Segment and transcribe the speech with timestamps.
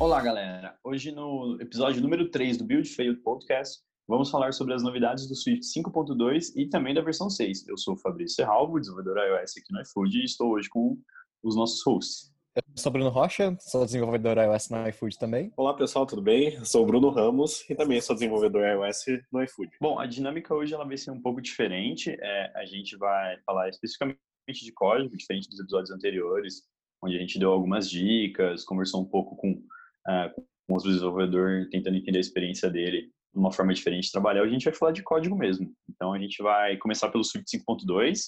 [0.00, 0.78] Olá, galera.
[0.82, 5.36] Hoje no episódio número 3 do Build Failed Podcast, vamos falar sobre as novidades do
[5.36, 7.68] Swift 5.2 e também da versão 6.
[7.68, 10.96] Eu sou o Fabrício Serralvo, desenvolvedor iOS aqui no iFood e estou hoje com
[11.42, 12.32] os nossos hosts.
[12.56, 15.52] Eu sou Bruno Rocha, sou desenvolvedor iOS no iFood também.
[15.54, 16.54] Olá pessoal, tudo bem?
[16.54, 19.70] Eu sou o Bruno Ramos e também sou desenvolvedor iOS no iFood.
[19.82, 22.16] Bom, a dinâmica hoje ela vai ser um pouco diferente.
[22.18, 24.18] É, a gente vai falar especificamente
[24.50, 26.62] de código, diferente dos episódios anteriores,
[27.04, 29.62] onde a gente deu algumas dicas, conversou um pouco com,
[30.08, 34.42] uh, com o desenvolvedor, tentando entender a experiência dele de uma forma diferente de trabalhar.
[34.42, 35.72] A gente vai falar de código mesmo.
[35.88, 38.18] Então a gente vai começar pelo Swift 5.2.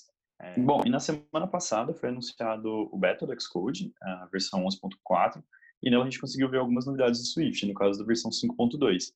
[0.41, 5.43] É, bom, e na semana passada foi anunciado o beta do Xcode, a versão 11.4,
[5.83, 9.13] e nela a gente conseguiu ver algumas novidades do Swift, no caso da versão 5.2.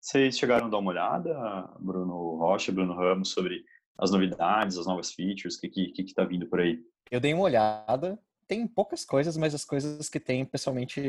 [0.00, 3.62] Vocês chegaram a dar uma olhada, Bruno Rocha, Bruno Ramos, sobre
[3.98, 6.80] as novidades, as novas features, o que, que, que tá vindo por aí?
[7.10, 8.18] Eu dei uma olhada,
[8.52, 11.00] tem poucas coisas, mas as coisas que tem, pessoalmente,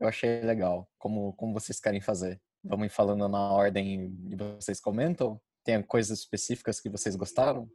[0.00, 0.90] eu achei legal.
[0.98, 2.40] Como, como vocês querem fazer?
[2.64, 5.40] Vamos ir falando na ordem e vocês comentam?
[5.62, 7.70] Tem coisas específicas que vocês gostaram?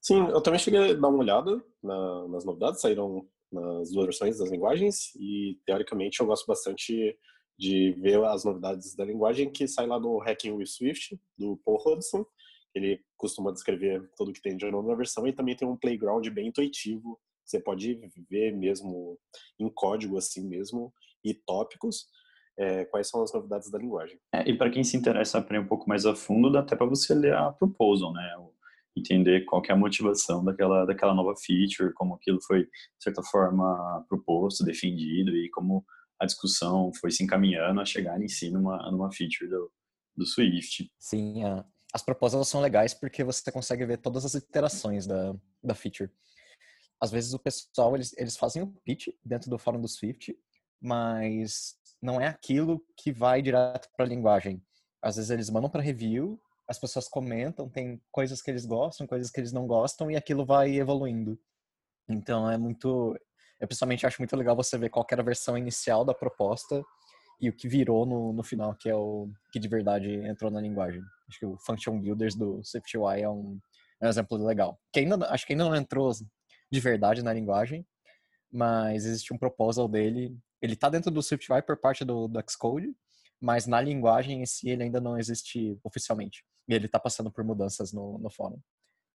[0.00, 4.38] Sim, eu também cheguei a dar uma olhada na, nas novidades, saíram nas duas versões
[4.38, 7.18] das linguagens e, teoricamente, eu gosto bastante
[7.58, 11.82] de ver as novidades da linguagem que sai lá no Hacking with Swift, do Paul
[11.84, 12.24] Hudson.
[12.72, 16.28] Ele costuma descrever tudo que tem de novo na versão e também tem um playground
[16.28, 19.18] bem intuitivo você pode ver mesmo
[19.58, 20.92] em código assim mesmo
[21.24, 22.06] e tópicos
[22.58, 24.18] é, quais são as novidades da linguagem.
[24.32, 26.86] É, e para quem se interessa aprender um pouco mais a fundo, dá até para
[26.86, 28.36] você ler a proposal, né?
[28.94, 32.70] Entender qual é a motivação daquela, daquela nova feature, como aquilo foi, de
[33.00, 35.84] certa forma, proposto, defendido e como
[36.20, 39.72] a discussão foi se encaminhando a chegar em si numa, numa feature do,
[40.14, 40.90] do Swift.
[40.98, 45.74] Sim, a, as propostas são legais porque você consegue ver todas as iterações da, da
[45.74, 46.10] feature
[47.02, 50.38] às vezes o pessoal eles, eles fazem um pitch dentro do fórum do Swift,
[50.80, 54.62] mas não é aquilo que vai direto para a linguagem.
[55.02, 59.32] Às vezes eles mandam para review, as pessoas comentam, tem coisas que eles gostam, coisas
[59.32, 61.36] que eles não gostam e aquilo vai evoluindo.
[62.08, 63.18] Então é muito,
[63.58, 66.84] eu pessoalmente acho muito legal você ver qual era a versão inicial da proposta
[67.40, 70.60] e o que virou no, no final, que é o que de verdade entrou na
[70.60, 71.02] linguagem.
[71.28, 73.58] Acho que o Function Builders do SwiftUI é um,
[74.00, 74.78] é um exemplo legal.
[74.92, 76.12] Que ainda, acho que ainda não entrou
[76.72, 77.86] de verdade na linguagem,
[78.50, 80.34] mas existe um proposal dele.
[80.60, 82.94] Ele está dentro do SwiftUI por parte do, do Xcode,
[83.38, 86.42] mas na linguagem em si ele ainda não existe oficialmente.
[86.66, 88.58] E ele está passando por mudanças no, no fórum.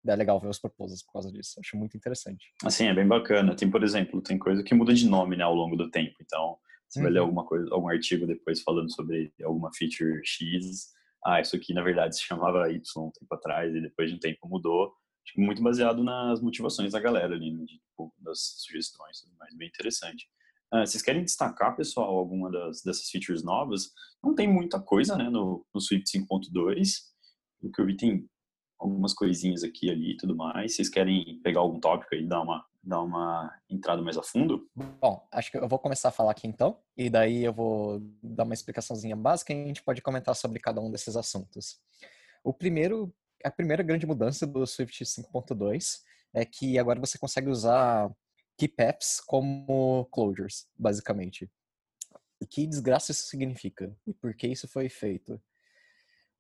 [0.07, 1.59] É legal ver os proposals por causa disso.
[1.59, 2.53] Acho muito interessante.
[2.63, 3.57] Assim, é bem bacana.
[3.57, 6.15] Tem, por exemplo, tem coisa que muda de nome né, ao longo do tempo.
[6.21, 6.59] Então,
[6.89, 7.05] você uhum.
[7.05, 7.27] vai ler uhum.
[7.27, 10.93] alguma coisa, algum artigo depois falando sobre alguma feature X.
[11.25, 14.21] Ah, isso aqui na verdade se chamava Y um tempo atrás e depois de um
[14.21, 14.93] tempo mudou
[15.27, 20.29] tipo, muito baseado nas motivações da galera ali, né, tipo, das sugestões, mais, bem interessante.
[20.73, 23.93] Uh, vocês querem destacar, pessoal, alguma das, dessas features novas?
[24.23, 27.03] Não tem muita coisa, né, no, no Swift 5.2.
[27.63, 28.29] O que eu vi tem
[28.79, 30.75] algumas coisinhas aqui ali e tudo mais.
[30.75, 34.69] Vocês querem pegar algum tópico e dar uma, dar uma entrada mais a fundo?
[35.01, 38.45] Bom, acho que eu vou começar a falar aqui então, e daí eu vou dar
[38.45, 41.81] uma explicaçãozinha básica e a gente pode comentar sobre cada um desses assuntos.
[42.45, 46.01] O primeiro a primeira grande mudança do Swift 5.2
[46.35, 48.11] é que agora você consegue usar
[48.59, 51.51] keypaths como closures, basicamente.
[52.41, 53.95] E que desgraça isso significa?
[54.07, 55.41] E por que isso foi feito?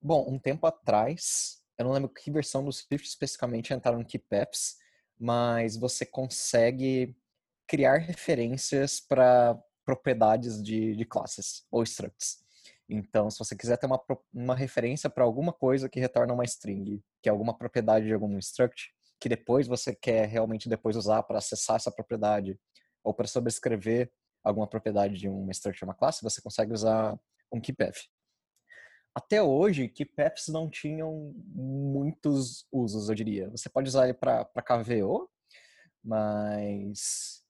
[0.00, 4.76] Bom, um tempo atrás, eu não lembro que versão do Swift especificamente entraram keypaths,
[5.18, 7.16] mas você consegue
[7.66, 12.44] criar referências para propriedades de, de classes ou structs.
[12.88, 14.00] Então, se você quiser ter uma,
[14.32, 18.38] uma referência para alguma coisa que retorna uma string, que é alguma propriedade de algum
[18.38, 22.58] struct, que depois você quer realmente depois usar para acessar essa propriedade
[23.02, 24.12] ou para sobrescrever
[24.44, 27.18] alguma propriedade de uma struct ou uma classe, você consegue usar
[27.52, 27.96] um keypath.
[29.14, 33.48] Até hoje, keypaths não tinham muitos usos, eu diria.
[33.50, 35.28] Você pode usar ele para KVO,
[36.04, 37.42] mas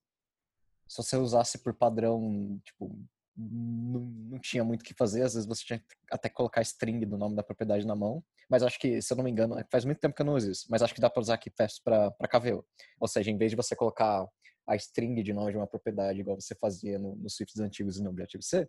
[0.89, 2.97] se você usasse por padrão, tipo,
[3.37, 7.19] não, não tinha muito o que fazer, às vezes você tinha até colocar string do
[7.19, 9.99] nome da propriedade na mão, mas acho que, se eu não me engano, faz muito
[9.99, 12.11] tempo que eu não uso isso, mas acho que dá para usar aqui fast para
[12.29, 12.65] KVO.
[12.99, 14.27] Ou seja, em vez de você colocar
[14.67, 18.03] a string de nome de uma propriedade igual você fazia no, nos Swifts antigos e
[18.03, 18.69] no Objective-C,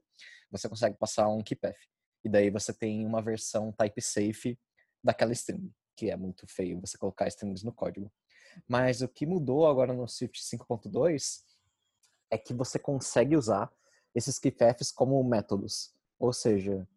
[0.52, 1.78] você consegue passar um keypath.
[2.24, 4.60] E daí você tem uma versão type safe
[5.04, 8.12] daquela string, que é muito feio você colocar strings no código.
[8.68, 11.42] Mas o que mudou agora no Swift 5.2
[12.30, 13.72] é que você consegue usar
[14.18, 15.94] esses keypaths como métodos.
[16.18, 16.88] Ou seja,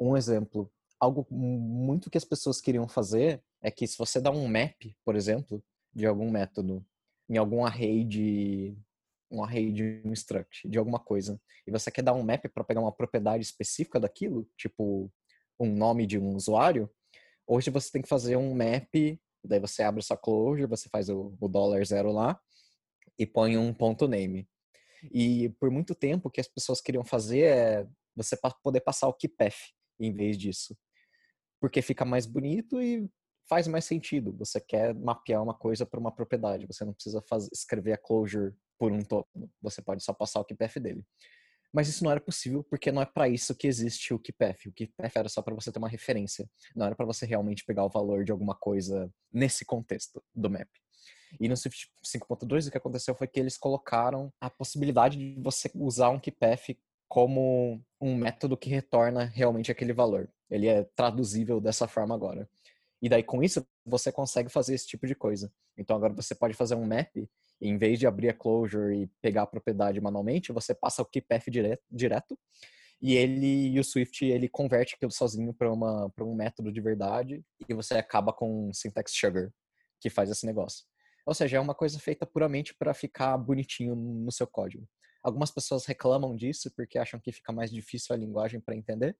[0.00, 4.48] um exemplo, algo muito que as pessoas queriam fazer é que se você dá um
[4.48, 4.74] map,
[5.04, 5.62] por exemplo,
[5.94, 6.84] de algum método
[7.28, 8.74] em algum array de
[9.30, 12.64] um array de um struct, de alguma coisa, e você quer dar um map para
[12.64, 15.10] pegar uma propriedade específica daquilo, tipo
[15.58, 16.90] um nome de um usuário,
[17.46, 18.88] hoje você tem que fazer um map,
[19.44, 22.38] daí você abre sua closure, você faz o, o dólar zero lá
[23.18, 24.46] e põe um ponto name.
[25.10, 29.14] E por muito tempo o que as pessoas queriam fazer é você poder passar o
[29.14, 29.56] keypath
[29.98, 30.76] em vez disso.
[31.60, 33.08] Porque fica mais bonito e
[33.48, 34.36] faz mais sentido.
[34.38, 38.54] Você quer mapear uma coisa para uma propriedade, você não precisa fazer, escrever a closure
[38.78, 39.26] por um todo.
[39.60, 41.04] Você pode só passar o keypath dele.
[41.72, 44.66] Mas isso não era possível porque não é para isso que existe o keypath.
[44.66, 47.84] O keypath era só para você ter uma referência, não era para você realmente pegar
[47.84, 50.68] o valor de alguma coisa nesse contexto do map.
[51.40, 55.70] E no Swift 5.2 o que aconteceu foi que eles colocaram a possibilidade de você
[55.74, 56.76] usar um keypath
[57.08, 60.28] como um método que retorna realmente aquele valor.
[60.50, 62.48] Ele é traduzível dessa forma agora.
[63.00, 65.52] E daí com isso você consegue fazer esse tipo de coisa.
[65.76, 67.16] Então agora você pode fazer um map
[67.60, 71.44] em vez de abrir a closure e pegar a propriedade manualmente, você passa o keypath
[71.48, 72.38] direto, direto
[73.00, 76.80] e ele e o Swift ele converte aquilo sozinho para uma para um método de
[76.80, 79.52] verdade e você acaba com syntax sugar
[80.00, 80.84] que faz esse negócio.
[81.24, 84.86] Ou seja, é uma coisa feita puramente para ficar bonitinho no seu código.
[85.22, 89.16] Algumas pessoas reclamam disso porque acham que fica mais difícil a linguagem para entender.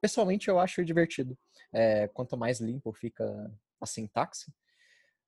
[0.00, 1.36] Pessoalmente, eu acho divertido.
[1.72, 3.24] É, quanto mais limpo fica
[3.80, 4.52] a sintaxe,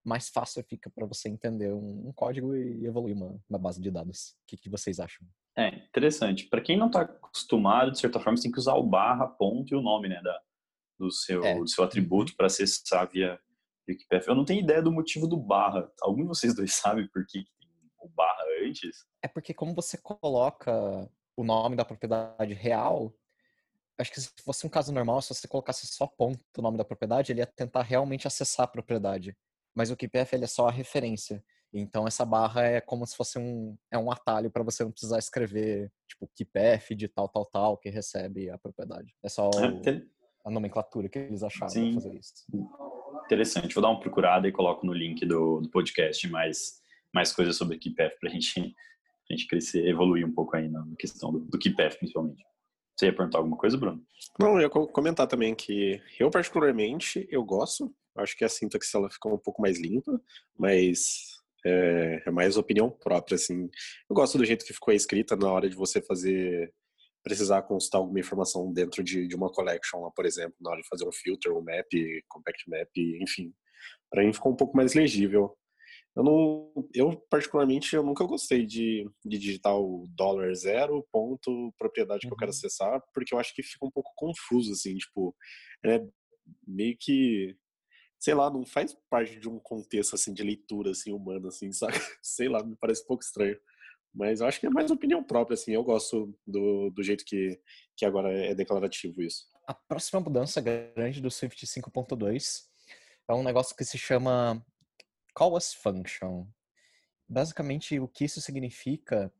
[0.04, 3.90] mais fácil fica para você entender um, um, código e evoluir uma, uma base de
[3.90, 4.30] dados.
[4.42, 5.26] O que, que vocês acham?
[5.56, 6.46] É interessante.
[6.46, 9.72] Para quem não está acostumado, de certa forma, você tem que usar o barra, ponto
[9.72, 10.40] e o nome né, da,
[10.98, 11.58] do, seu, é.
[11.58, 13.40] do seu atributo para acessar via
[13.88, 14.30] Wikipedia.
[14.30, 15.90] Eu não tenho ideia do motivo do barra.
[16.00, 17.70] Algum de vocês dois sabe por que tem
[18.00, 19.04] o barra antes?
[19.22, 23.12] É porque como você coloca o nome da propriedade real,
[23.98, 26.84] acho que se fosse um caso normal, se você colocasse só ponto o nome da
[26.84, 29.36] propriedade, ele ia tentar realmente acessar a propriedade
[29.74, 31.44] mas o KeyPath ele é só a referência.
[31.72, 35.18] Então essa barra é como se fosse um é um atalho para você não precisar
[35.18, 39.12] escrever tipo KeyPath de tal tal tal que recebe a propriedade.
[39.22, 40.02] É só o, é,
[40.44, 42.32] a nomenclatura que eles acharam para fazer isso.
[43.24, 43.74] Interessante.
[43.74, 46.82] Vou dar uma procurada e coloco no link do, do podcast mais
[47.12, 48.74] mais coisas sobre KeyPath para a gente
[49.30, 52.44] a gente crescer, evoluir um pouco aí na questão do, do principalmente.
[52.94, 54.04] Você ia perguntar alguma coisa, Bruno?
[54.38, 59.10] Não, eu ia comentar também que eu particularmente eu gosto Acho que a sintaxe ela
[59.10, 60.20] ficou um pouco mais limpa,
[60.56, 63.68] mas é, é, mais opinião própria, assim.
[64.08, 66.72] Eu gosto do jeito que ficou escrita na hora de você fazer
[67.24, 70.88] precisar consultar alguma informação dentro de, de uma collection lá, por exemplo, na hora de
[70.88, 71.88] fazer um filter, um map,
[72.28, 72.90] compact map,
[73.20, 73.52] enfim.
[74.10, 75.56] Para mim ficou um pouco mais legível.
[76.14, 82.26] Eu não, eu particularmente eu nunca gostei de, de digitar o dólar zero ponto propriedade
[82.26, 82.56] que eu quero uhum.
[82.56, 85.34] acessar, porque eu acho que fica um pouco confuso assim, tipo,
[85.84, 86.00] é
[86.66, 87.56] meio que
[88.20, 91.92] sei lá, não faz parte de um contexto assim de leitura assim humana assim, sabe?
[92.22, 93.58] Sei lá, me parece um pouco estranho.
[94.14, 95.72] Mas eu acho que é mais opinião própria assim.
[95.72, 97.60] Eu gosto do, do jeito que
[97.96, 99.46] que agora é declarativo isso.
[99.66, 102.64] A próxima mudança grande do Swift 5.2
[103.28, 104.64] é um negócio que se chama
[105.34, 106.46] call as function.
[107.28, 109.32] Basicamente, o que isso significa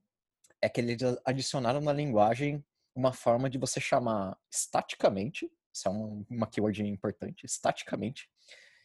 [0.63, 6.47] é que eles adicionaram na linguagem uma forma de você chamar staticamente, isso é uma
[6.47, 8.31] keyword importante, staticamente,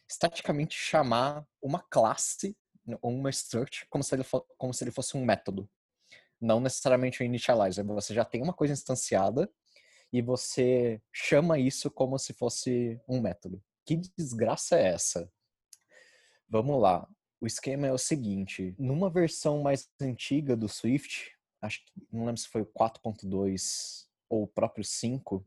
[0.08, 2.56] estaticamente chamar uma classe
[3.00, 4.24] ou uma struct como se ele,
[4.58, 5.70] como se ele fosse um método.
[6.40, 7.84] Não necessariamente um initializer.
[7.84, 9.50] Você já tem uma coisa instanciada
[10.12, 13.62] e você chama isso como se fosse um método.
[13.84, 15.30] Que desgraça é essa?
[16.48, 17.06] Vamos lá.
[17.40, 22.40] O esquema é o seguinte: numa versão mais antiga do Swift, acho que não lembro
[22.40, 25.44] se foi o 4.2 ou o próprio 5,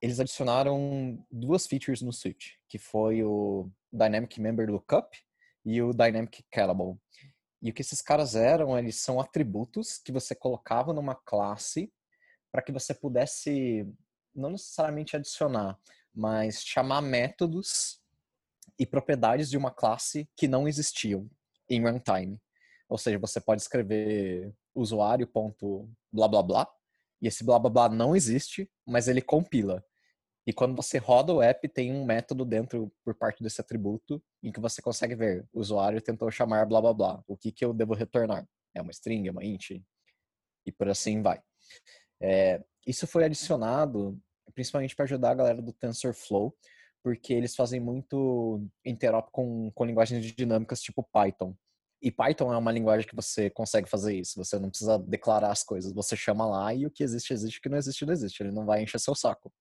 [0.00, 5.16] eles adicionaram duas features no Switch, que foi o Dynamic Member Lookup
[5.64, 6.98] e o Dynamic Callable.
[7.62, 11.92] E o que esses caras eram, eles são atributos que você colocava numa classe
[12.50, 13.86] para que você pudesse
[14.34, 15.78] não necessariamente adicionar,
[16.12, 18.00] mas chamar métodos
[18.78, 21.30] e propriedades de uma classe que não existiam
[21.68, 22.40] em runtime.
[22.88, 26.68] Ou seja, você pode escrever usuário.blá blá blá
[27.20, 29.84] e esse blá blá blá não existe, mas ele compila.
[30.46, 34.50] E quando você roda o app, tem um método dentro por parte desse atributo em
[34.50, 37.22] que você consegue ver o usuário tentou chamar blá blá blá.
[37.28, 38.46] O que, que eu devo retornar?
[38.74, 39.70] É uma string, é uma int?
[40.66, 41.40] E por assim vai.
[42.20, 44.18] É, isso foi adicionado
[44.54, 46.54] principalmente para ajudar a galera do TensorFlow,
[47.02, 51.54] porque eles fazem muito interop com, com linguagens dinâmicas tipo Python.
[52.00, 54.36] E Python é uma linguagem que você consegue fazer isso.
[54.36, 55.92] Você não precisa declarar as coisas.
[55.92, 57.58] Você chama lá e o que existe, existe.
[57.60, 58.42] O que não existe, não existe.
[58.42, 59.52] Ele não vai encher seu saco.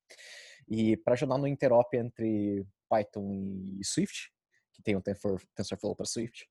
[0.74, 4.32] E para ajudar no interop entre Python e Swift,
[4.72, 6.48] que tem o TensorFlow para Swift,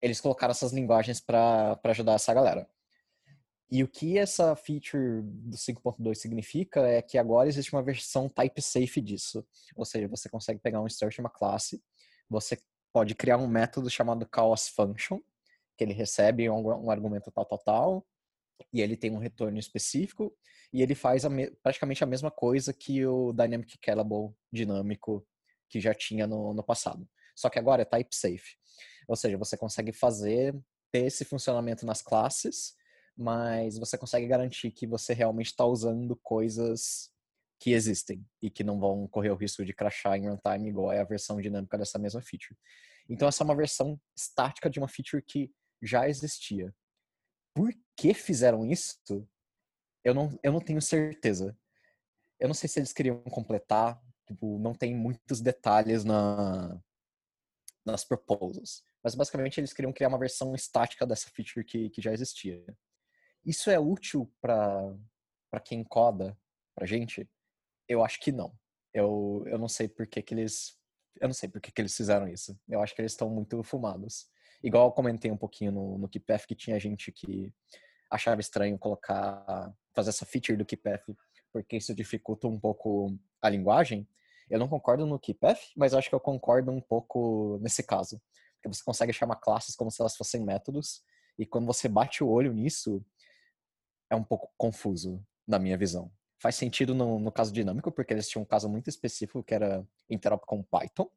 [0.00, 2.70] eles colocaram essas linguagens para ajudar essa galera.
[3.68, 8.62] E o que essa feature do 5.2 significa é que agora existe uma versão type
[8.62, 9.44] safe disso.
[9.74, 11.82] Ou seja, você consegue pegar um start de uma classe,
[12.30, 12.56] você
[12.92, 15.18] pode criar um método chamado chaos function,
[15.76, 18.06] que ele recebe um, um argumento tal, tal, tal,
[18.72, 20.32] e ele tem um retorno específico,
[20.76, 21.30] e ele faz a
[21.62, 25.26] praticamente a mesma coisa que o Dynamic Callable dinâmico
[25.70, 27.08] que já tinha no, no passado.
[27.34, 28.58] Só que agora é type safe.
[29.08, 30.54] Ou seja, você consegue fazer,
[30.92, 32.74] ter esse funcionamento nas classes,
[33.16, 37.10] mas você consegue garantir que você realmente está usando coisas
[37.58, 41.00] que existem e que não vão correr o risco de crashar em runtime igual é
[41.00, 42.54] a versão dinâmica dessa mesma feature.
[43.08, 46.70] Então essa é uma versão estática de uma feature que já existia.
[47.54, 49.26] Por que fizeram isso?
[50.06, 51.58] Eu não, eu não tenho certeza.
[52.38, 56.80] Eu não sei se eles queriam completar, tipo, não tem muitos detalhes na,
[57.84, 58.84] nas proposals.
[59.02, 62.64] Mas basicamente eles queriam criar uma versão estática dessa feature que, que já existia.
[63.44, 64.94] Isso é útil para
[65.64, 66.38] quem coda,
[66.72, 67.28] pra gente?
[67.88, 68.56] Eu acho que não.
[68.94, 70.78] Eu, eu não sei por que, que eles.
[71.20, 72.56] Eu não sei por que, que eles fizeram isso.
[72.68, 74.28] Eu acho que eles estão muito fumados.
[74.62, 77.52] Igual eu comentei um pouquinho no, no KeePath que tinha gente que
[78.08, 79.74] achava estranho colocar.
[79.96, 81.04] Fazer essa feature do KeePath,
[81.50, 84.06] porque isso dificulta um pouco a linguagem.
[84.48, 88.20] Eu não concordo no KeePath, mas acho que eu concordo um pouco nesse caso.
[88.54, 91.02] Porque você consegue chamar classes como se elas fossem métodos,
[91.38, 93.04] e quando você bate o olho nisso,
[94.10, 96.12] é um pouco confuso, na minha visão.
[96.38, 99.86] Faz sentido no, no caso dinâmico, porque eles tinham um caso muito específico que era
[100.08, 101.10] interop com Python.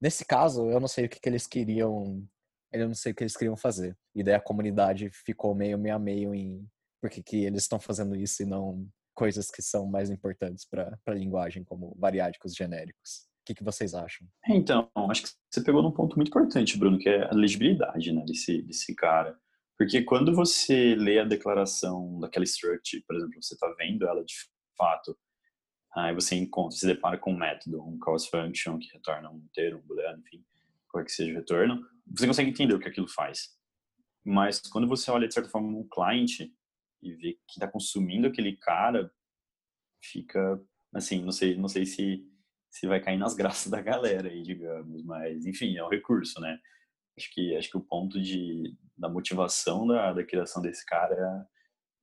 [0.00, 2.26] Nesse caso, eu não sei o que, que eles queriam.
[2.72, 3.96] Eu não sei o que eles queriam fazer.
[4.14, 6.66] E daí a comunidade ficou meio meio meio em
[7.00, 11.14] por que, eles estão fazendo isso e não coisas que são mais importantes para a
[11.14, 13.28] linguagem, como variádicos genéricos.
[13.42, 14.26] O que, que vocês acham?
[14.48, 18.24] Então, acho que você pegou num ponto muito importante, Bruno, que é a legibilidade né,
[18.24, 19.36] desse, desse cara.
[19.76, 24.34] Porque quando você lê a declaração daquela struct, por exemplo, você está vendo ela de
[24.76, 25.16] fato,
[25.96, 29.78] aí você encontra, se depara com um método, um calls function que retorna um inteiro,
[29.78, 30.44] um booleano, enfim,
[30.88, 33.48] qual que seja o retorno, você consegue entender o que aquilo faz.
[34.24, 36.52] Mas quando você olha de certa forma um cliente
[37.02, 39.10] e vê que está consumindo aquele cara,
[40.02, 40.60] fica
[40.94, 42.26] assim, não sei, não sei se
[42.70, 46.58] se vai cair nas graças da galera aí, digamos, mas enfim, é um recurso, né?
[47.18, 51.46] Acho que acho que o ponto de da motivação da, da criação desse cara,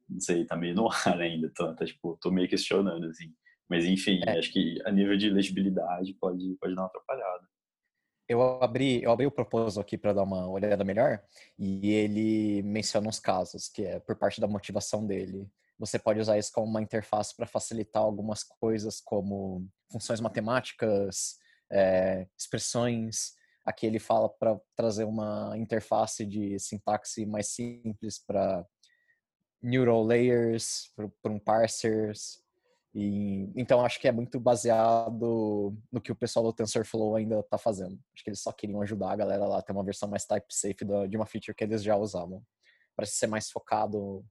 [0.10, 3.34] não sei, tá meio no ar ainda, tô, tá, tipo, tô meio questionando, assim.
[3.70, 4.40] Mas, enfim, é.
[4.40, 7.48] acho que a nível de legibilidade pode, pode dar uma atrapalhada.
[8.28, 11.22] Eu abri, eu abri o proposal aqui para dar uma olhada melhor
[11.58, 15.50] e ele menciona uns casos que é por parte da motivação dele.
[15.80, 21.38] Você pode usar isso como uma interface para facilitar algumas coisas como funções matemáticas,
[21.72, 28.66] é, expressões, Aqui ele fala para trazer uma interface de sintaxe mais simples para
[29.62, 30.90] neural layers,
[31.22, 32.42] para um parsers.
[33.00, 37.56] E, então acho que é muito baseado no que o pessoal do TensorFlow ainda está
[37.56, 38.00] fazendo.
[38.12, 40.48] Acho que eles só queriam ajudar a galera lá a ter uma versão mais type
[40.50, 42.42] safe de uma feature que eles já usavam.
[42.96, 44.26] Parece ser mais focado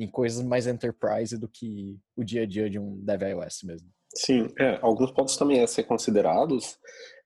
[0.00, 3.88] em coisas mais enterprise do que o dia a dia de um dev iOS mesmo.
[4.12, 6.76] Sim, é, alguns pontos também a ser considerados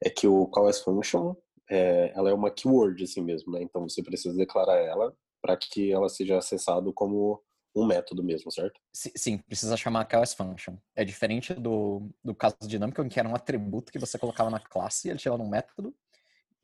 [0.04, 1.34] é que o call function
[1.70, 3.62] é, ela é uma keyword assim mesmo, né?
[3.62, 7.42] Então você precisa declarar ela para que ela seja acessado como
[7.74, 8.80] um método mesmo, certo?
[8.92, 10.76] Sim, precisa chamar class function.
[10.94, 14.60] É diferente do, do caso dinâmico, em que era um atributo que você colocava na
[14.60, 15.94] classe e ele chegava num método.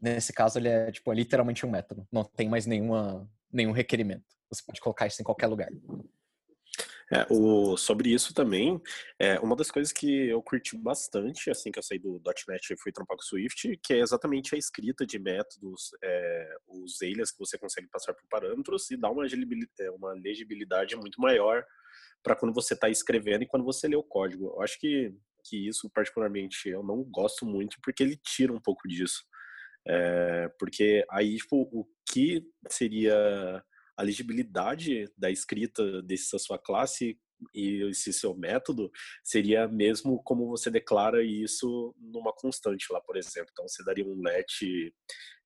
[0.00, 2.06] Nesse caso, ele é tipo é literalmente um método.
[2.12, 4.24] Não tem mais nenhuma, nenhum requerimento.
[4.50, 5.68] Você pode colocar isso em qualquer lugar.
[7.10, 8.78] É, o, sobre isso também,
[9.18, 12.78] é, uma das coisas que eu curti bastante, assim que eu saí do .NET e
[12.78, 17.38] fui trampar com Swift, que é exatamente a escrita de métodos, é, os alias que
[17.38, 21.64] você consegue passar por parâmetros e dá uma, é, uma legibilidade muito maior
[22.22, 24.46] para quando você está escrevendo e quando você lê o código.
[24.46, 28.86] Eu acho que, que isso, particularmente, eu não gosto muito porque ele tira um pouco
[28.86, 29.24] disso.
[29.86, 33.64] É, porque aí, tipo, o que seria
[33.98, 37.18] a legibilidade da escrita dessa sua classe
[37.54, 38.90] e esse seu método
[39.24, 43.48] seria mesmo como você declara isso numa constante lá, por exemplo.
[43.52, 44.46] Então você daria um let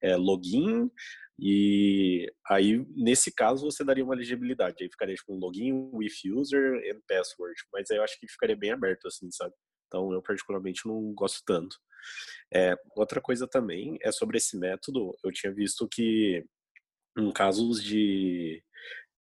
[0.02, 0.90] é, login
[1.38, 4.76] e aí nesse caso você daria uma legibilidade.
[4.82, 8.56] Aí ficaria tipo um login with user and password, mas aí eu acho que ficaria
[8.56, 9.54] bem aberto assim, sabe?
[9.86, 11.76] Então eu particularmente não gosto tanto.
[12.52, 15.16] É, outra coisa também é sobre esse método.
[15.24, 16.44] Eu tinha visto que
[17.16, 18.62] em casos de,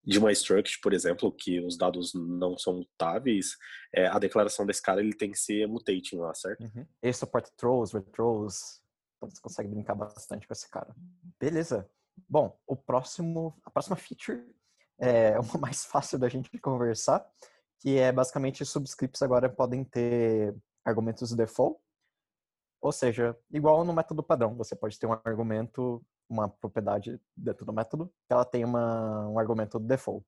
[0.04, 3.56] de uma struct, por exemplo, que os dados não são mutáveis,
[3.94, 6.62] é, a declaração desse cara ele tem que ser mutating lá, certo?
[6.62, 6.86] Uhum.
[7.02, 8.80] Ele suporta throws, retrows,
[9.16, 10.94] então você consegue brincar bastante com esse cara.
[11.40, 11.88] Beleza.
[12.28, 14.42] Bom, o próximo, a próxima feature
[14.98, 17.26] é uma mais fácil da gente conversar,
[17.80, 21.78] que é basicamente subscripts agora podem ter argumentos default,
[22.80, 27.72] ou seja, igual no método padrão, você pode ter um argumento, uma propriedade dentro do
[27.72, 30.26] método, ela tem uma, um argumento default.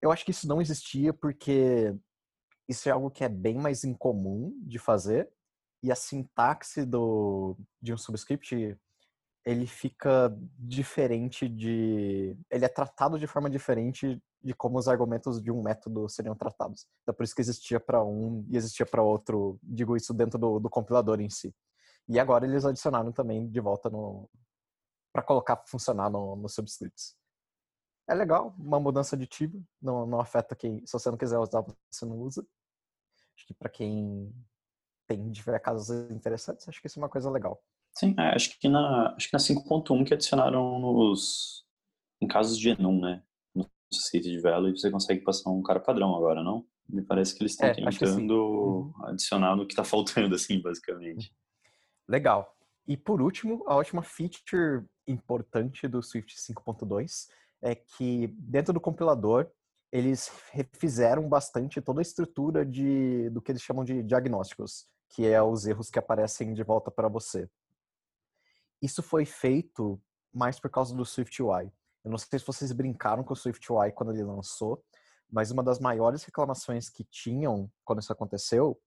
[0.00, 1.94] Eu acho que isso não existia porque
[2.68, 5.28] isso é algo que é bem mais incomum de fazer
[5.82, 8.78] e a sintaxe do, de um subscript
[9.46, 12.36] ele fica diferente de.
[12.50, 16.84] Ele é tratado de forma diferente de como os argumentos de um método seriam tratados.
[17.02, 20.58] Então, por isso que existia para um e existia para outro, digo isso dentro do,
[20.58, 21.54] do, compilador em si.
[22.08, 24.28] E agora eles adicionaram também de volta no.
[25.16, 27.16] Para colocar funcionar no, no subscripts.
[28.06, 30.84] É legal, uma mudança de tipo, não, não afeta quem.
[30.84, 32.46] Se você não quiser usar, você não usa.
[33.34, 34.30] Acho que para quem
[35.06, 37.62] tem tiver casos interessantes, acho que isso é uma coisa legal.
[37.92, 41.64] Sim, é, acho que na, acho que na 5.1 que adicionaram nos
[42.20, 43.22] em casos de enum, né?
[43.54, 46.66] No site de Velo, e você consegue passar um cara padrão agora, não?
[46.86, 49.06] Me parece que eles estão é, tentando uhum.
[49.06, 51.34] adicionar no que está faltando, assim, basicamente.
[52.06, 52.55] Legal.
[52.86, 57.28] E por último, a última feature importante do Swift 5.2
[57.62, 59.50] é que dentro do compilador
[59.90, 65.42] eles refizeram bastante toda a estrutura de, do que eles chamam de diagnósticos, que é
[65.42, 67.48] os erros que aparecem de volta para você.
[68.80, 70.00] Isso foi feito
[70.32, 71.72] mais por causa do SwiftUI.
[72.04, 74.84] Eu não sei se vocês brincaram com o SwiftUI quando ele lançou,
[75.30, 78.78] mas uma das maiores reclamações que tinham quando isso aconteceu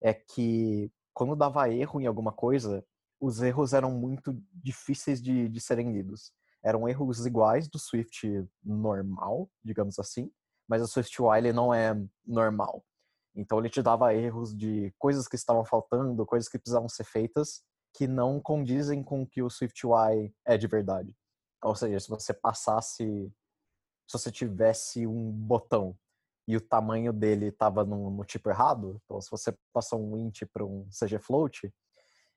[0.00, 2.84] é que quando dava erro em alguma coisa,
[3.20, 6.32] os erros eram muito difíceis de, de serem lidos.
[6.62, 8.26] Eram erros iguais do Swift
[8.62, 10.30] normal, digamos assim,
[10.68, 11.94] mas o SwiftUI ele não é
[12.26, 12.84] normal.
[13.34, 17.62] Então ele te dava erros de coisas que estavam faltando, coisas que precisavam ser feitas,
[17.94, 21.14] que não condizem com o que o SwiftUI é de verdade.
[21.62, 23.04] Ou seja, se você passasse,
[24.06, 25.96] se você tivesse um botão
[26.48, 30.42] e o tamanho dele estava no, no, tipo errado, então se você passou um int
[30.52, 31.72] para um CG float,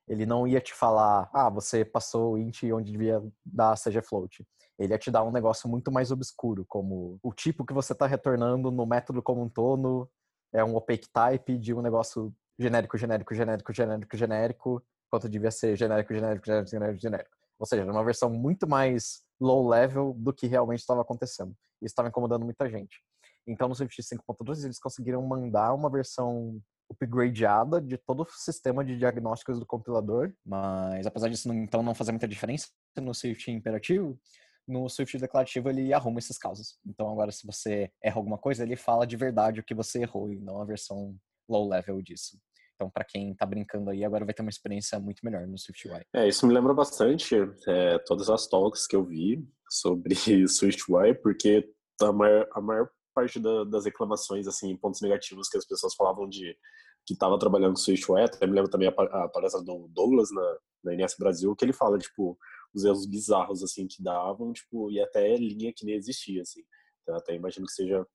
[0.10, 4.46] ele não ia te falar, ah, você passou o int onde devia dar CG float.
[4.78, 8.08] Ele ia te dar um negócio muito mais obscuro, como o tipo que você está
[8.08, 10.10] retornando no método como um todo
[10.52, 15.78] é um opaque type de um negócio genérico, genérico, genérico, genérico, genérico, quanto devia ser
[15.78, 17.38] genérico, genérico, genérico, genérico, genérico.
[17.60, 21.52] Ou seja, era uma versão muito mais low level do que realmente estava acontecendo.
[21.82, 23.04] Isso estava incomodando muita gente.
[23.46, 28.98] Então, no Swift 5.2, eles conseguiram mandar uma versão upgradeada de todo o sistema de
[28.98, 34.20] diagnósticos do compilador, mas apesar disso então não fazer muita diferença no Swift imperativo,
[34.68, 36.78] no Swift declarativo ele arruma esses casos.
[36.86, 40.32] Então agora se você erra alguma coisa, ele fala de verdade o que você errou
[40.32, 41.16] e não a versão
[41.48, 42.38] low level disso.
[42.80, 46.02] Então, para quem está brincando aí, agora vai ter uma experiência muito melhor no SwiftUI.
[46.16, 47.36] É, isso me lembra bastante
[47.68, 50.16] é, todas as talks que eu vi sobre
[50.48, 51.70] SwiftUI, porque
[52.02, 56.28] a maior, a maior parte da, das reclamações, assim, pontos negativos que as pessoas falavam
[56.28, 56.58] de
[57.06, 60.58] que estava trabalhando com SwiftUI, até me lembro também a, a palestra do Douglas na,
[60.84, 62.38] na INS Brasil, que ele fala, tipo,
[62.74, 66.62] os erros bizarros, assim, que davam, tipo, e até linha que nem existia, assim.
[67.02, 68.06] Então, até imagino que seja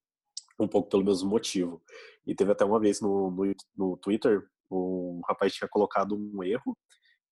[0.58, 1.82] um pouco pelo mesmo motivo.
[2.26, 6.76] E teve até uma vez no, no, no Twitter um rapaz tinha colocado um erro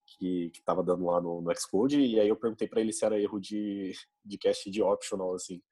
[0.06, 3.04] que, que tava dando lá no, no Xcode, e aí eu perguntei para ele se
[3.04, 3.92] era erro de,
[4.24, 5.62] de cache de optional, assim.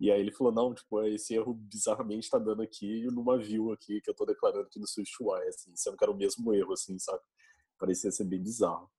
[0.00, 4.00] E aí ele falou, não, tipo, esse erro bizarramente tá dando aqui numa view aqui
[4.00, 6.98] que eu tô declarando aqui no SwiftUI, assim, sendo que era o mesmo erro, assim,
[6.98, 7.20] sabe?
[7.78, 8.90] Parecia ser bem bizarro.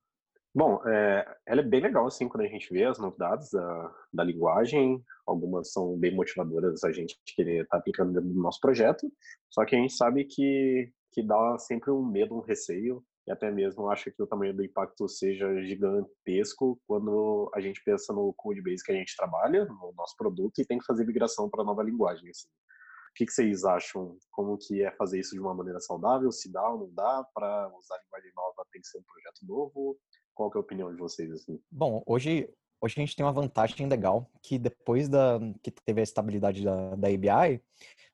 [0.53, 4.23] Bom, é, ela é bem legal, assim, quando a gente vê as novidades da, da
[4.23, 5.03] linguagem.
[5.25, 9.11] Algumas são bem motivadoras a gente querer estar tá aplicando dentro do nosso projeto.
[9.49, 13.51] Só que a gente sabe que que dá sempre um medo, um receio, e até
[13.51, 18.83] mesmo acho que o tamanho do impacto seja gigantesco quando a gente pensa no codebase
[18.83, 22.29] que a gente trabalha, no nosso produto, e tem que fazer migração para nova linguagem.
[22.29, 22.47] Assim.
[22.47, 24.17] O que, que, vocês acham?
[24.31, 26.31] Como que é fazer isso de uma maneira saudável?
[26.31, 27.23] Se dá ou não dá?
[27.33, 29.97] Para usar a linguagem nova tem que ser um projeto novo?
[30.33, 31.29] Qual é a opinião de vocês?
[31.31, 31.61] Assim?
[31.69, 32.49] Bom, hoje,
[32.81, 36.95] hoje a gente tem uma vantagem legal, que depois da, que teve a estabilidade da,
[36.95, 37.61] da ABI,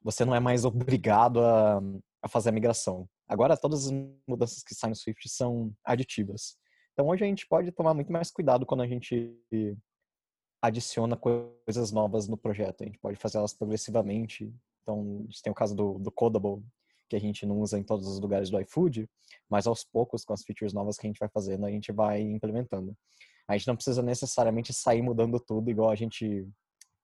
[0.02, 1.80] você não é mais obrigado a,
[2.20, 3.08] a fazer a migração.
[3.28, 3.92] Agora, todas as
[4.26, 6.56] mudanças que saem no Swift são aditivas.
[6.92, 9.36] Então, hoje a gente pode tomar muito mais cuidado quando a gente
[10.62, 12.82] adiciona coisas novas no projeto.
[12.82, 14.52] A gente pode fazer elas progressivamente.
[14.82, 16.64] Então, a gente tem o caso do, do Codable,
[17.08, 19.08] que a gente não usa em todos os lugares do iFood,
[19.48, 22.20] mas aos poucos, com as features novas que a gente vai fazendo, a gente vai
[22.20, 22.96] implementando.
[23.46, 26.46] A gente não precisa necessariamente sair mudando tudo igual a gente.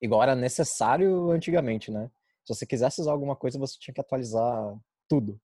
[0.00, 2.10] igual era necessário antigamente, né?
[2.44, 5.40] Se você quisesse usar alguma coisa, você tinha que atualizar tudo.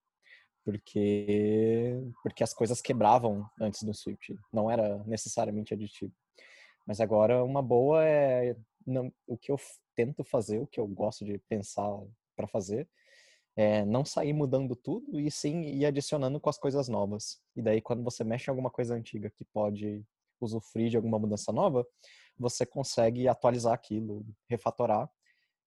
[0.65, 4.37] Porque, porque as coisas quebravam antes do Swift.
[4.53, 6.13] Não era necessariamente aditivo.
[6.87, 9.57] Mas agora uma boa é não, o que eu
[9.95, 11.89] tento fazer, o que eu gosto de pensar
[12.37, 12.89] para fazer,
[13.57, 17.41] é não sair mudando tudo e sim ir adicionando com as coisas novas.
[17.55, 20.05] E daí quando você mexe em alguma coisa antiga que pode
[20.41, 21.87] usufruir de alguma mudança nova,
[22.39, 25.11] você consegue atualizar aquilo, refatorar,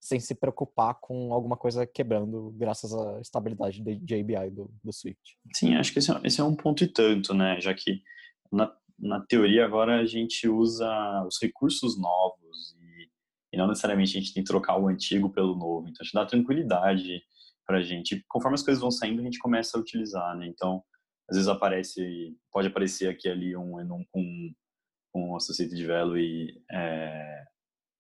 [0.03, 5.37] sem se preocupar com alguma coisa quebrando, graças à estabilidade de ABI do, do Swift.
[5.55, 7.61] Sim, acho que esse é, esse é um ponto e tanto, né?
[7.61, 8.01] Já que
[8.51, 10.85] na, na teoria agora a gente usa
[11.25, 13.09] os recursos novos e,
[13.53, 15.87] e, não necessariamente a gente tem que trocar o antigo pelo novo.
[15.87, 17.21] Então, isso dá tranquilidade
[17.65, 18.25] para a gente.
[18.27, 20.45] Conforme as coisas vão saindo, a gente começa a utilizar, né?
[20.47, 20.83] Então,
[21.29, 24.53] às vezes aparece, pode aparecer aqui ali um, um com
[25.13, 27.43] com Associated Value é,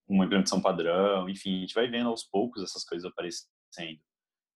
[0.07, 3.49] uma implementação padrão, enfim, a gente vai vendo aos poucos essas coisas aparecendo.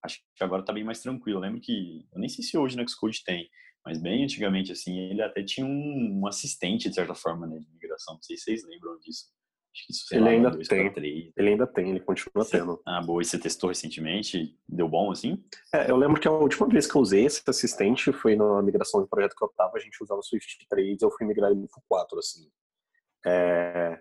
[0.03, 1.37] Acho que agora está bem mais tranquilo.
[1.37, 3.49] Eu lembro que, eu nem sei se hoje no Xcode tem,
[3.83, 7.71] mas bem antigamente, assim, ele até tinha um, um assistente, de certa forma, né, de
[7.71, 8.15] migração.
[8.15, 9.25] Não sei se vocês lembram disso.
[9.89, 10.91] Isso, ele lá, ainda tem.
[11.37, 12.81] Ele ainda tem, ele continua tendo.
[12.85, 13.21] Ah, boa.
[13.21, 14.57] E você testou recentemente?
[14.67, 15.43] Deu bom assim?
[15.73, 19.01] É, eu lembro que a última vez que eu usei esse assistente foi na migração
[19.01, 21.67] do projeto que eu tava, a gente usava o Swift 3 eu fui migrar ele
[21.67, 22.49] pro 4, assim.
[23.25, 23.99] É,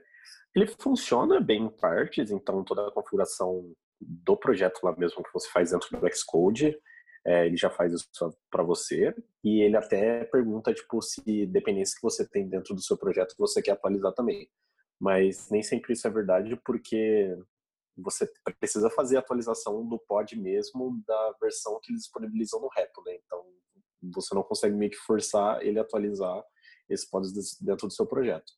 [0.56, 5.48] ele funciona bem em partes, então toda a configuração do projeto lá mesmo que você
[5.50, 6.76] faz dentro do Xcode,
[7.24, 8.08] é, ele já faz isso
[8.50, 9.14] para você
[9.44, 13.60] e ele até pergunta tipo se dependência que você tem dentro do seu projeto você
[13.60, 14.48] quer atualizar também
[15.00, 17.36] mas nem sempre isso é verdade porque
[17.96, 23.02] você precisa fazer a atualização do pod mesmo da versão que eles disponibilizam no repo,
[23.04, 23.18] né?
[23.24, 23.44] Então
[24.14, 26.42] você não consegue meio que forçar ele a atualizar
[26.88, 28.52] esses pods dentro do seu projeto.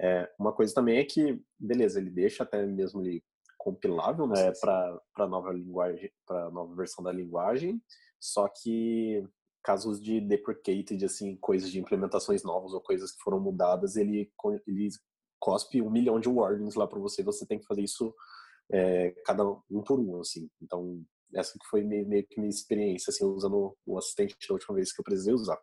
[0.00, 3.22] É, uma coisa também é que, beleza, ele deixa até mesmo ele
[3.58, 7.80] compilável né, para a nova linguagem, para nova versão da linguagem,
[8.20, 9.26] só que
[9.62, 14.30] casos de deprecated, assim, coisas de implementações novas ou coisas que foram mudadas, ele,
[14.66, 14.88] ele
[15.40, 18.14] cospe um milhão de warnings lá para você, você tem que fazer isso
[18.70, 20.50] é, cada um por um, assim.
[20.60, 21.02] Então,
[21.34, 24.92] essa que foi meio, meio que minha experiência, assim, usando o assistente da última vez
[24.92, 25.58] que eu precisei usar.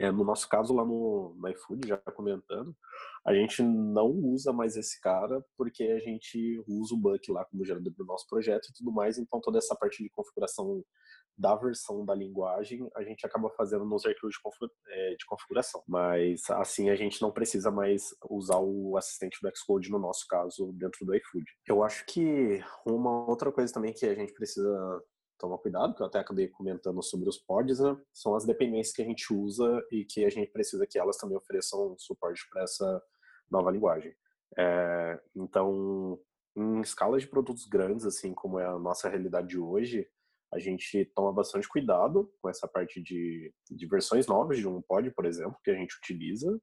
[0.00, 2.74] É, no nosso caso, lá no, no iFood, já comentando,
[3.22, 7.66] a gente não usa mais esse cara porque a gente usa o Buck lá como
[7.66, 10.82] gerador do nosso projeto e tudo mais, então toda essa parte de configuração
[11.36, 15.82] da versão da linguagem a gente acaba fazendo nos arquivos de, de configuração.
[15.86, 20.72] Mas assim a gente não precisa mais usar o assistente do Xcode no nosso caso
[20.72, 21.44] dentro do iFood.
[21.66, 25.02] Eu acho que uma outra coisa também que a gente precisa
[25.40, 27.96] tomar cuidado, que eu até acabei comentando sobre os pods, né?
[28.12, 31.36] São as dependências que a gente usa e que a gente precisa que elas também
[31.36, 33.02] ofereçam suporte para essa
[33.50, 34.14] nova linguagem.
[34.58, 36.18] É, então,
[36.56, 40.06] em escalas de produtos grandes, assim como é a nossa realidade de hoje,
[40.52, 45.10] a gente toma bastante cuidado com essa parte de, de versões novas de um pod,
[45.12, 46.60] por exemplo, que a gente utiliza,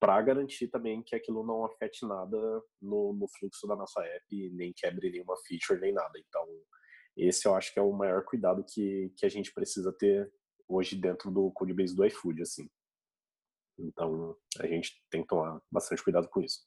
[0.00, 2.38] para garantir também que aquilo não afete nada
[2.80, 6.18] no, no, fluxo da nossa app, nem quebre nenhuma feature, nem nada.
[6.26, 6.46] Então,
[7.26, 10.32] esse eu acho que é o maior cuidado que, que a gente precisa ter
[10.68, 12.68] hoje dentro do codebase do iFood, assim.
[13.78, 16.60] Então, a gente tem que tomar bastante cuidado com isso.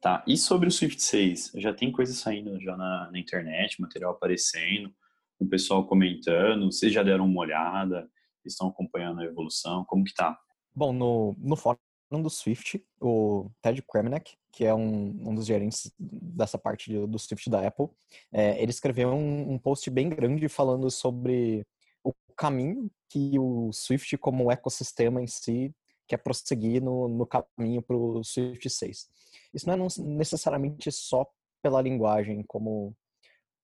[0.00, 1.52] Tá, e sobre o Swift 6?
[1.56, 4.94] Já tem coisa saindo já na, na internet, material aparecendo,
[5.40, 8.08] o pessoal comentando, vocês já deram uma olhada,
[8.44, 10.38] estão acompanhando a evolução, como que tá?
[10.74, 11.78] Bom, no, no fórum
[12.10, 17.50] do Swift, o Ted Kremnick, que é um, um dos gerentes dessa parte do Swift
[17.50, 17.88] da Apple,
[18.32, 21.66] é, ele escreveu um, um, post bem grande falando sobre
[22.02, 25.74] o caminho que o Swift como ecossistema em si
[26.06, 29.06] quer prosseguir no, no caminho para o Swift 6.
[29.52, 31.26] Isso não é necessariamente só
[31.62, 32.96] pela linguagem, como,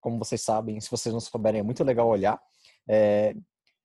[0.00, 2.40] como vocês sabem, se vocês não souberem, é muito legal olhar.
[2.86, 3.34] É,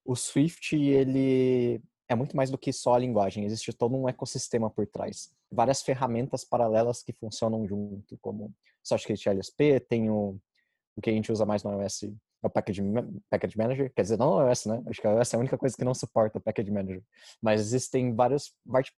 [0.04, 4.69] o Swift, ele é muito mais do que só a linguagem, existe todo um ecossistema
[4.69, 5.32] por trás.
[5.52, 8.52] Várias ferramentas paralelas que funcionam junto, como
[8.84, 10.39] Site LSP, tem o,
[10.95, 12.82] o que a gente usa mais no iOS, é o Package,
[13.30, 14.82] Package Manager, quer dizer, não o iOS, né?
[14.88, 17.04] Acho que o iOS é a única coisa que não suporta o Package Manager.
[17.39, 18.91] Mas existem várias, várias,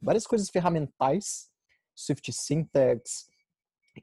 [0.00, 1.50] várias coisas ferramentais,
[1.94, 3.28] Swift Syntax,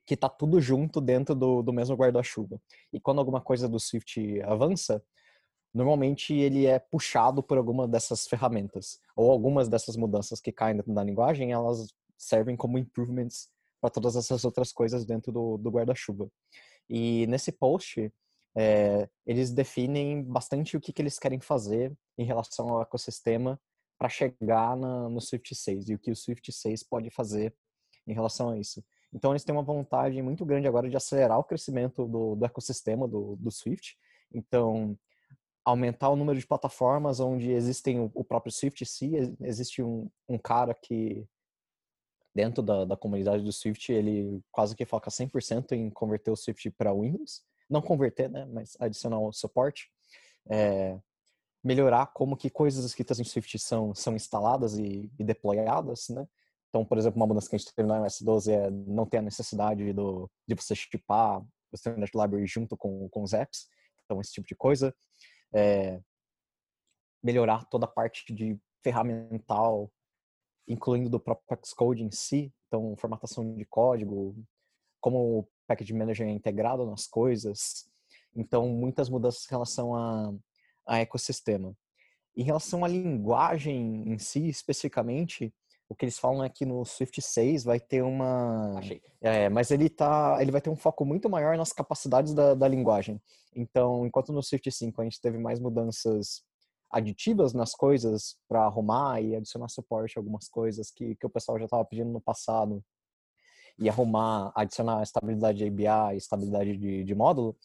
[0.06, 2.62] que tá tudo junto dentro do, do mesmo guarda-chuva.
[2.94, 5.04] E quando alguma coisa do Swift avança,
[5.74, 10.94] normalmente ele é puxado por alguma dessas ferramentas ou algumas dessas mudanças que caem dentro
[10.94, 16.30] da linguagem elas servem como improvements para todas essas outras coisas dentro do, do guarda-chuva
[16.90, 18.12] e nesse post
[18.56, 23.60] é, eles definem bastante o que, que eles querem fazer em relação ao ecossistema
[23.98, 27.56] para chegar na, no Swift 6 e o que o Swift 6 pode fazer
[28.08, 28.84] em relação a isso.
[29.14, 33.08] Então eles têm uma vontade muito grande agora de acelerar o crescimento do, do ecossistema
[33.08, 33.98] do, do Swift.
[34.34, 34.98] Então
[35.64, 40.74] aumentar o número de plataformas onde existem o, próprio Swift si, existe um, um cara
[40.74, 41.28] que
[42.34, 46.70] dentro da, da comunidade do Swift, ele quase que foca 100% em converter o Swift
[46.72, 47.44] para Windows.
[47.70, 49.90] Não converter, né, mas adicionar o suporte.
[50.50, 50.98] É,
[51.64, 56.28] melhorar como que coisas escritas em Swift são, são instaladas e, e deployadas, né?
[56.70, 59.18] Então, por exemplo, uma mudança que a gente teve no iOS 12 é não ter
[59.18, 63.68] a necessidade do, de você chipar o Standard Library junto com, com os apps.
[64.06, 64.96] Então, esse tipo de coisa.
[65.54, 66.02] É,
[67.24, 69.92] melhorar toda a parte de ferramental,
[70.68, 72.54] incluindo do próprio Xcode em si.
[72.68, 74.36] Então, formatação de código,
[75.00, 77.90] como o Package Manager é integrado nas coisas.
[78.36, 80.34] Então, muitas mudanças em relação a,
[80.88, 81.76] a ecossistema.
[82.36, 85.54] Em relação à linguagem em si, especificamente,
[85.92, 88.80] o que eles falam é que no Swift 6 vai ter uma.
[88.80, 89.02] Achei.
[89.20, 90.38] É, mas ele tá.
[90.40, 93.22] Ele vai ter um foco muito maior nas capacidades da, da linguagem.
[93.54, 96.44] Então, enquanto no Swift 5 a gente teve mais mudanças
[96.90, 101.60] aditivas nas coisas para arrumar e adicionar suporte a algumas coisas que, que o pessoal
[101.60, 102.82] já estava pedindo no passado
[103.78, 107.58] e arrumar, adicionar estabilidade de ABI, estabilidade de, de módulo,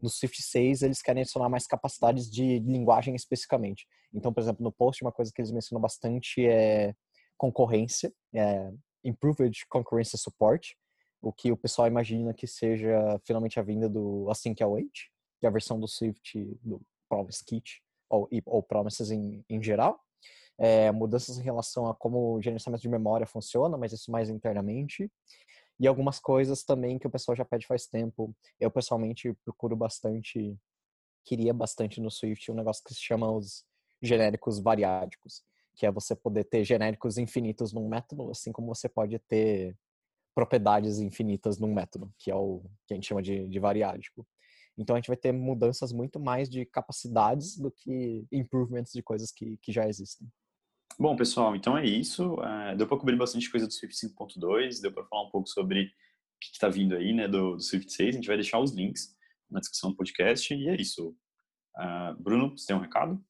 [0.00, 3.88] no Swift 6 eles querem adicionar mais capacidades de linguagem especificamente.
[4.14, 6.94] Então, por exemplo, no post uma coisa que eles mencionam bastante é
[7.36, 8.72] concorrência, é
[9.04, 10.76] Improved Concurrency Support,
[11.20, 15.48] o que o pessoal imagina que seja finalmente a vinda do Async Await, que é
[15.48, 20.00] a versão do Swift do Promise Kit, ou, ou Promises em, em geral.
[20.58, 25.10] É, mudanças em relação a como o gerenciamento de memória funciona, mas isso mais internamente.
[25.80, 28.34] E algumas coisas também que o pessoal já pede faz tempo.
[28.60, 30.56] Eu, pessoalmente, procuro bastante,
[31.24, 33.64] queria bastante no Swift um negócio que se chama os
[34.00, 35.42] genéricos variádicos,
[35.74, 39.76] que é você poder ter genéricos infinitos num método, assim como você pode ter
[40.34, 44.26] propriedades infinitas num método, que é o que a gente chama de, de variádico.
[44.76, 49.30] Então a gente vai ter mudanças muito mais de capacidades do que improvements de coisas
[49.30, 50.26] que, que já existem.
[50.98, 52.34] Bom, pessoal, então é isso.
[52.34, 55.84] Uh, deu para cobrir bastante coisa do Swift 5.2, deu para falar um pouco sobre
[55.84, 55.88] o
[56.40, 58.08] que está vindo aí, né, do, do, Swift 6.
[58.08, 59.14] A gente vai deixar os links
[59.50, 61.14] na descrição do podcast e é isso.
[61.76, 63.22] Uh, Bruno, você tem um recado?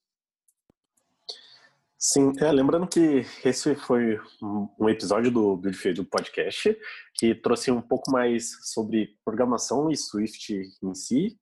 [2.05, 6.77] Sim, é, lembrando que esse foi um episódio do Build do podcast
[7.15, 11.39] que trouxe um pouco mais sobre programação e Swift em si,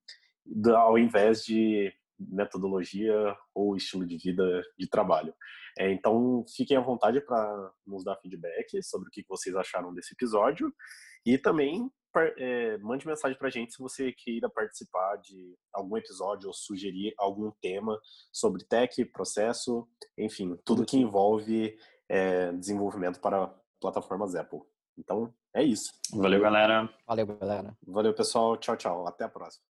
[0.76, 5.32] ao invés de metodologia ou estilo de vida de trabalho.
[5.78, 10.12] É, então, fiquem à vontade para nos dar feedback sobre o que vocês acharam desse
[10.12, 10.70] episódio
[11.24, 16.48] e também é, mande mensagem para a gente se você queira participar de algum episódio
[16.48, 17.98] ou sugerir algum tema
[18.32, 19.86] sobre tech, processo,
[20.18, 21.76] enfim, tudo que envolve
[22.08, 24.60] é, desenvolvimento para plataformas Apple.
[24.98, 25.92] Então, é isso.
[26.12, 26.88] Valeu, galera.
[27.06, 27.76] Valeu, galera.
[27.86, 28.56] Valeu, pessoal.
[28.56, 29.06] Tchau, tchau.
[29.06, 29.64] Até a próxima.